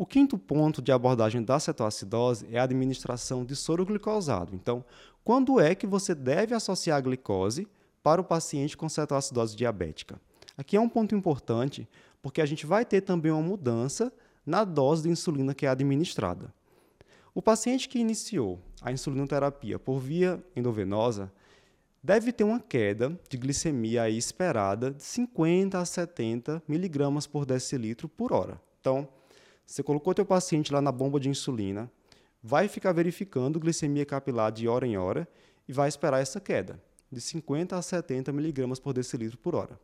[0.00, 4.54] O quinto ponto de abordagem da cetoacidose é a administração de soro glicosado.
[4.54, 4.84] Então,
[5.24, 7.66] quando é que você deve associar a glicose
[8.00, 10.20] para o paciente com cetoacidose diabética?
[10.56, 11.88] Aqui é um ponto importante,
[12.22, 14.12] porque a gente vai ter também uma mudança
[14.46, 16.54] na dose de insulina que é administrada.
[17.34, 21.28] O paciente que iniciou a insulinoterapia por via endovenosa
[22.00, 28.32] deve ter uma queda de glicemia esperada de 50 a 70 miligramas por decilitro por
[28.32, 28.60] hora.
[28.80, 29.08] Então,
[29.68, 31.90] você colocou teu paciente lá na bomba de insulina,
[32.42, 35.28] vai ficar verificando glicemia capilar de hora em hora
[35.68, 36.80] e vai esperar essa queda
[37.12, 39.78] de 50 a 70 miligramas por decilitro por hora.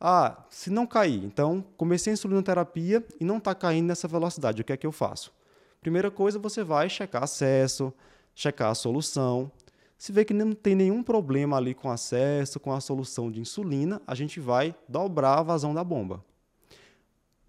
[0.00, 4.64] Ah, se não cair, então comecei a insulinoterapia e não está caindo nessa velocidade, o
[4.64, 5.32] que é que eu faço?
[5.80, 7.92] Primeira coisa, você vai checar acesso,
[8.32, 9.50] checar a solução.
[9.98, 14.00] Se vê que não tem nenhum problema ali com acesso, com a solução de insulina,
[14.06, 16.24] a gente vai dobrar a vazão da bomba.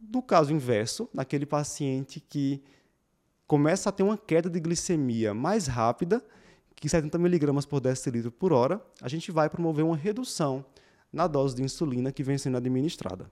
[0.03, 2.63] Do caso inverso, naquele paciente que
[3.45, 6.25] começa a ter uma queda de glicemia mais rápida,
[6.75, 10.65] que 70 mg por decilitro por hora, a gente vai promover uma redução
[11.13, 13.29] na dose de insulina que vem sendo administrada.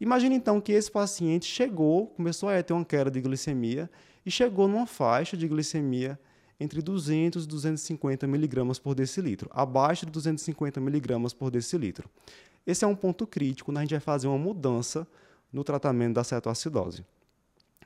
[0.00, 3.90] Imagine então que esse paciente chegou, começou a ter uma queda de glicemia
[4.24, 6.16] e chegou numa faixa de glicemia
[6.60, 12.08] entre 200 e 250 miligramas por decilitro, abaixo de 250 miligramas por decilitro.
[12.64, 13.80] Esse é um ponto crítico, né?
[13.80, 15.04] a gente vai fazer uma mudança
[15.52, 17.04] no tratamento da cetoacidose.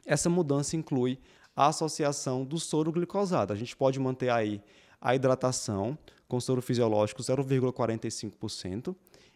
[0.05, 1.19] Essa mudança inclui
[1.55, 3.53] a associação do soro glicosado.
[3.53, 4.63] A gente pode manter aí
[5.01, 5.97] a hidratação
[6.29, 8.95] com soro fisiológico 0,45%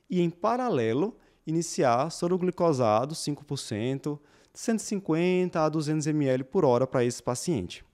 [0.09, 1.17] e, em paralelo,
[1.47, 4.19] iniciar soro glicosado 5%,
[4.53, 7.85] 150 a 200 ml por hora para esse paciente.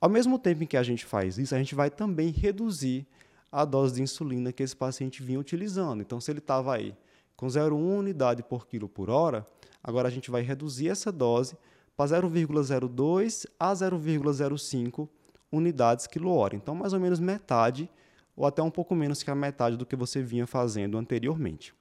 [0.00, 3.06] Ao mesmo tempo em que a gente faz isso, a gente vai também reduzir
[3.50, 6.00] a dose de insulina que esse paciente vinha utilizando.
[6.00, 6.94] Então, se ele estava aí
[7.38, 9.46] com 0,1 unidade por quilo por hora,
[9.80, 11.56] agora a gente vai reduzir essa dose
[11.96, 15.08] para 0,02 a 0,05
[15.50, 16.56] unidades quilo hora.
[16.56, 17.88] Então, mais ou menos metade
[18.34, 21.72] ou até um pouco menos que a metade do que você vinha fazendo anteriormente.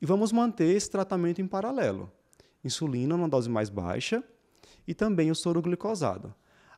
[0.00, 2.08] E vamos manter esse tratamento em paralelo.
[2.62, 4.22] Insulina numa dose mais baixa
[4.86, 6.32] e também o soro glicosado.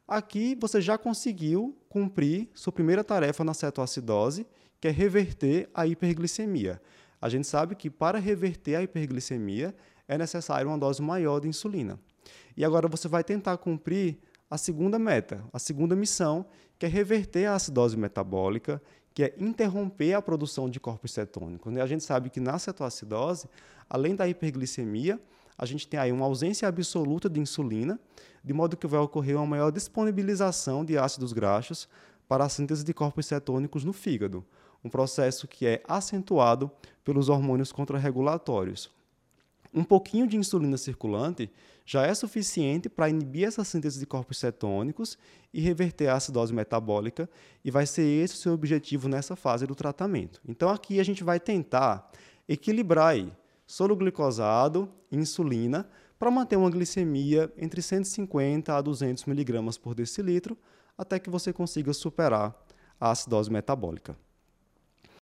[0.08, 4.46] Aqui você já conseguiu cumprir sua primeira tarefa na cetoacidose,
[4.80, 6.80] que é reverter a hiperglicemia.
[7.20, 9.74] A gente sabe que para reverter a hiperglicemia
[10.06, 11.98] é necessário uma dose maior de insulina.
[12.56, 14.18] E agora você vai tentar cumprir
[14.50, 16.46] a segunda meta, a segunda missão,
[16.78, 18.80] que é reverter a acidose metabólica
[19.16, 21.72] que é interromper a produção de corpos cetônicos.
[21.72, 21.80] Né?
[21.80, 23.48] A gente sabe que na cetoacidose,
[23.88, 25.18] além da hiperglicemia,
[25.56, 27.98] a gente tem aí uma ausência absoluta de insulina,
[28.44, 31.88] de modo que vai ocorrer uma maior disponibilização de ácidos graxos
[32.28, 34.44] para a síntese de corpos cetônicos no fígado,
[34.84, 36.70] um processo que é acentuado
[37.04, 38.90] pelos hormônios contrarregulatórios.
[39.72, 41.50] Um pouquinho de insulina circulante
[41.84, 45.18] já é suficiente para inibir essa síntese de corpos cetônicos
[45.52, 47.28] e reverter a acidose metabólica,
[47.64, 50.40] e vai ser esse o seu objetivo nessa fase do tratamento.
[50.48, 52.10] Então aqui a gente vai tentar
[52.48, 53.32] equilibrar aí
[53.66, 55.88] soro glicosado insulina
[56.18, 60.56] para manter uma glicemia entre 150 a 200 miligramas por decilitro,
[60.96, 62.54] até que você consiga superar
[62.98, 64.16] a acidose metabólica.